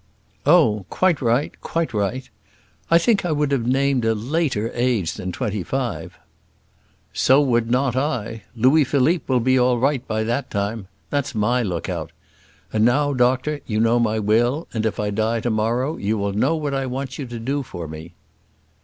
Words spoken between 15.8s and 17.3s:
you will know what I want you